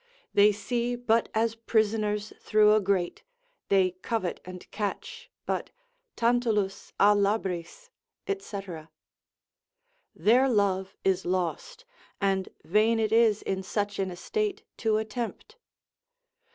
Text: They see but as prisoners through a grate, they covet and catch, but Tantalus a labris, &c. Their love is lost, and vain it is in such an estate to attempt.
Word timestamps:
They 0.33 0.51
see 0.51 0.95
but 0.95 1.29
as 1.35 1.53
prisoners 1.53 2.33
through 2.39 2.73
a 2.73 2.81
grate, 2.81 3.21
they 3.69 3.91
covet 4.01 4.39
and 4.43 4.65
catch, 4.71 5.29
but 5.45 5.69
Tantalus 6.15 6.91
a 6.99 7.13
labris, 7.15 7.91
&c. 8.27 8.59
Their 10.15 10.49
love 10.49 10.95
is 11.03 11.23
lost, 11.23 11.85
and 12.19 12.49
vain 12.63 12.97
it 12.99 13.11
is 13.11 13.43
in 13.43 13.61
such 13.61 13.99
an 13.99 14.09
estate 14.09 14.63
to 14.77 14.97
attempt. 14.97 15.57